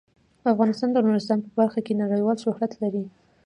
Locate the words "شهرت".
2.45-2.71